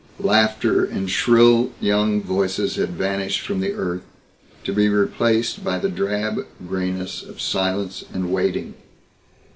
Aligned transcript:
Laughter 0.23 0.83
and 0.83 1.11
shrill 1.11 1.69
young 1.79 2.23
voices 2.23 2.75
had 2.75 2.89
vanished 2.89 3.41
from 3.41 3.59
the 3.59 3.73
earth 3.73 4.01
to 4.63 4.73
be 4.73 4.89
replaced 4.89 5.63
by 5.63 5.77
the 5.77 5.89
drab 5.89 6.47
grayness 6.67 7.21
of 7.21 7.39
silence 7.39 8.03
and 8.11 8.31
waiting. 8.33 8.73